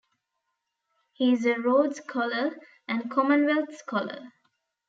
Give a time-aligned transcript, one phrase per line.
[1.13, 2.57] He is a Rhodes Scholar
[2.87, 4.31] and Commonwealth Scholar.